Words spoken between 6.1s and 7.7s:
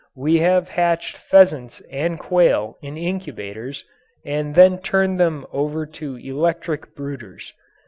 electric brooders.